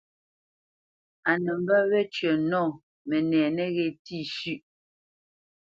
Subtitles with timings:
[1.29, 2.61] A nə mbə́ wecyə̌ nɔ
[3.07, 4.61] mənɛ nəghé tî shʉ̂ʼ.